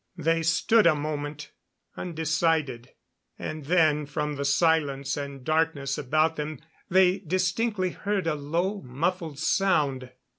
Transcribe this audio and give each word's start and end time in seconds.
They 0.17 0.41
stood 0.41 0.87
a 0.87 0.95
moment, 0.95 1.51
undecided, 1.95 2.89
and 3.37 3.65
then 3.65 4.07
from 4.07 4.33
the 4.33 4.45
silence 4.45 5.15
and 5.15 5.43
darkness 5.43 5.95
about 5.95 6.37
them 6.37 6.57
they 6.89 7.19
distinctly 7.19 7.91
heard 7.91 8.25
a 8.25 8.33
low 8.33 8.81
muffled 8.81 9.37
sound. 9.37 10.09